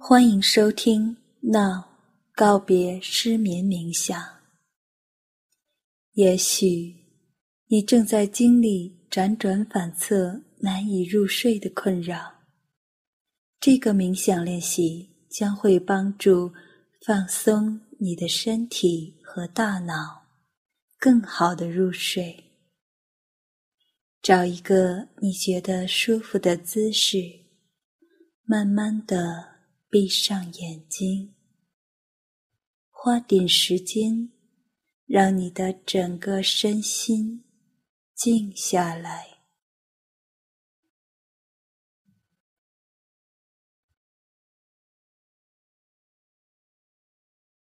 [0.00, 1.82] 欢迎收听《Now
[2.32, 4.18] 告别失眠冥想》。
[6.12, 6.94] 也许
[7.66, 12.32] 你正在经历辗转反侧、难以入睡的困扰。
[13.58, 16.52] 这个冥想练习将会帮助
[17.04, 20.22] 放松你的身体和大脑，
[20.98, 22.44] 更好的入睡。
[24.22, 27.18] 找一个你觉得舒服的姿势，
[28.44, 29.57] 慢慢的。
[29.90, 31.34] 闭上眼睛，
[32.90, 34.30] 花点时间，
[35.06, 37.42] 让你的整个身心
[38.14, 39.38] 静下来。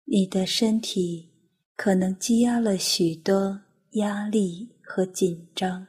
[0.04, 1.32] 你的身体
[1.76, 3.64] 可能积压了许多
[3.94, 5.88] 压力和紧张，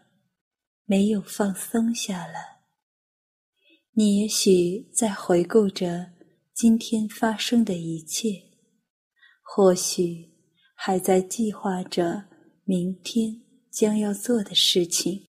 [0.87, 2.63] 没有放松下来。
[3.91, 6.22] 你也许在回顾着。
[6.55, 8.43] 今天发生的一切，
[9.41, 10.31] 或许
[10.75, 12.29] 还在计划着
[12.65, 15.27] 明天将要做的事情。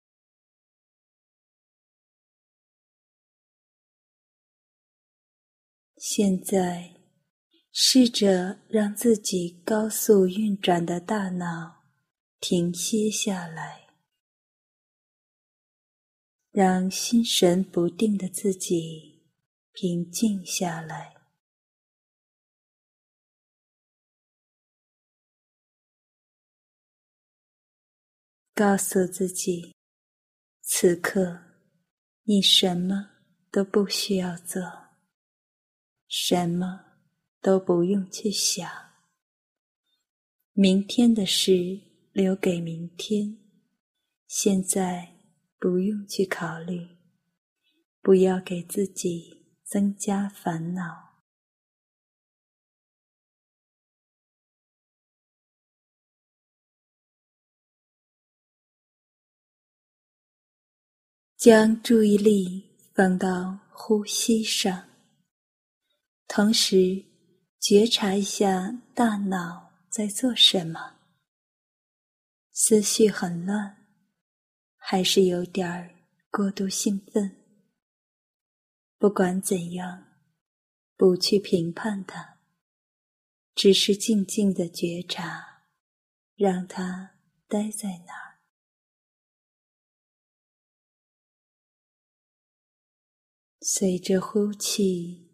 [5.97, 6.95] 现在，
[7.71, 11.85] 试着让自己高速运转的大脑
[12.41, 13.89] 停歇下来，
[16.51, 19.10] 让心神不定的自己。
[19.81, 21.17] 平静下来，
[28.55, 29.75] 告诉自己：
[30.61, 31.41] 此刻
[32.25, 33.11] 你什么
[33.51, 34.61] 都不需要做，
[36.07, 36.85] 什么
[37.41, 38.71] 都不用去想。
[40.53, 41.81] 明天的事
[42.13, 43.39] 留给明天，
[44.27, 45.17] 现在
[45.59, 46.87] 不用去考虑，
[48.03, 49.40] 不要给自己。
[49.71, 51.23] 增加烦恼，
[61.37, 64.89] 将注意力放到呼吸上，
[66.27, 67.05] 同时
[67.61, 70.97] 觉察一下大脑在做什么。
[72.51, 73.87] 思绪很乱，
[74.77, 75.95] 还是有点儿
[76.29, 77.40] 过度兴奋？
[79.01, 80.09] 不管怎样，
[80.95, 82.39] 不去评判它，
[83.55, 85.63] 只是静静的觉察，
[86.37, 87.15] 让它
[87.49, 88.41] 待在那儿。
[93.63, 95.31] 随着呼气，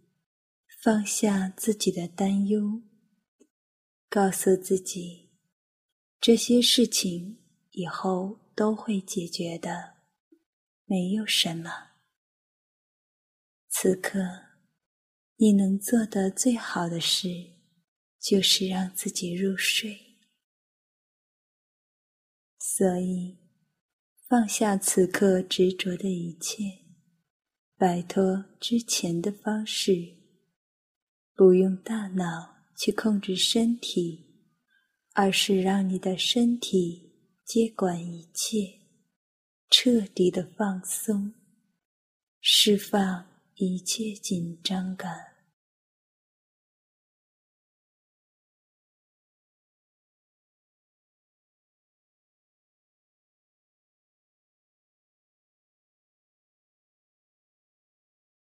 [0.80, 2.82] 放下自己的担忧，
[4.08, 5.32] 告诉自己，
[6.20, 9.94] 这些事情以后都会解决的，
[10.84, 11.95] 没有什么。
[13.78, 14.18] 此刻，
[15.36, 17.28] 你能做的最好的事，
[18.18, 19.94] 就是让自己入睡。
[22.58, 23.36] 所以，
[24.26, 26.62] 放下此刻执着的一切，
[27.76, 29.92] 摆脱之前的方式，
[31.34, 34.24] 不用大脑去控制身体，
[35.12, 37.12] 而是让你的身体
[37.44, 38.80] 接管一切，
[39.68, 41.34] 彻底的放松，
[42.40, 43.35] 释放。
[43.58, 45.34] 一切紧张感。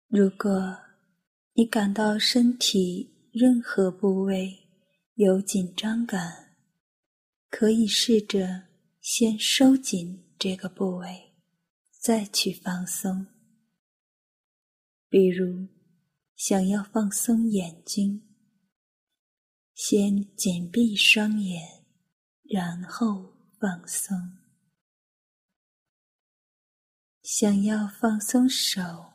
[0.10, 0.78] 如果
[1.54, 4.68] 你感到身体任何部位
[5.14, 6.58] 有紧张感，
[7.50, 8.68] 可以试着
[9.00, 11.36] 先收紧这个部位，
[12.02, 13.39] 再去放松。
[15.10, 15.68] 比如，
[16.36, 18.22] 想要放松眼睛，
[19.74, 21.84] 先紧闭双眼，
[22.44, 24.16] 然后放松；
[27.24, 29.14] 想要放松手，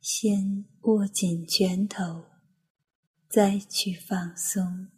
[0.00, 2.26] 先握紧拳头，
[3.28, 4.92] 再去放松。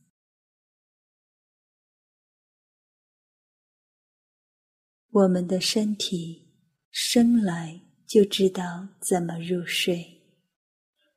[5.08, 6.53] 我们的身体
[6.91, 7.92] 生来。
[8.12, 10.20] 就知道怎么入睡，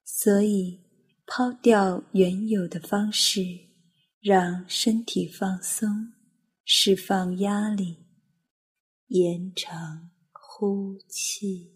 [0.06, 0.80] 所以
[1.26, 3.42] 抛掉原有的方式，
[4.22, 6.14] 让身体放松，
[6.64, 7.98] 释放压力，
[9.08, 11.74] 延长呼气。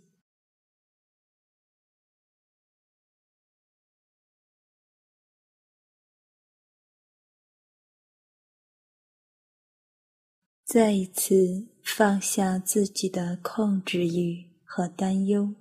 [10.63, 14.48] 再一次放下自己的控制欲。
[14.71, 15.55] 和担忧，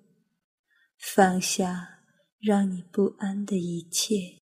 [0.98, 2.04] 放下
[2.38, 4.42] 让你不安的一切。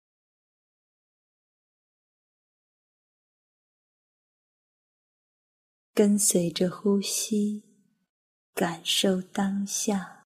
[5.94, 7.64] 跟随着呼吸，
[8.56, 10.25] 感受当下。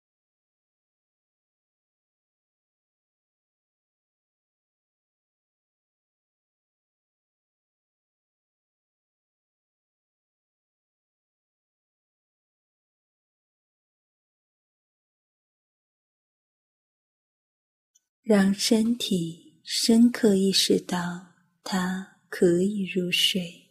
[18.25, 21.27] 让身体深刻意识到，
[21.63, 23.71] 它可以入睡，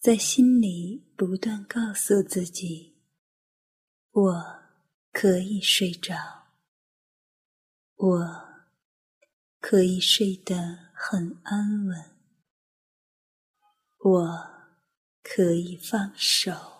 [0.00, 2.96] 在心里不断告诉自己
[4.10, 4.62] ：“我
[5.12, 6.16] 可以睡着，
[7.94, 8.44] 我
[9.60, 12.10] 可以睡得很安稳，
[13.98, 14.50] 我
[15.22, 16.72] 可以放手。”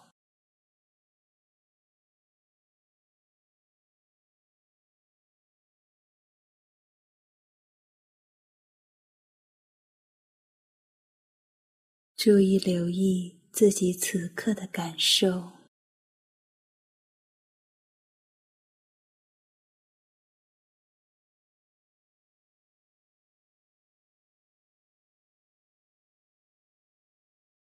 [12.16, 15.52] 注意留意自己此刻的感受。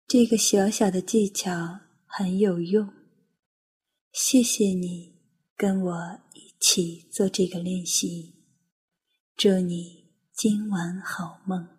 [0.07, 2.95] 这个小小的技巧很有用，
[4.13, 5.21] 谢谢你
[5.57, 8.45] 跟我一起做这个练习。
[9.37, 11.74] 祝你今晚好梦。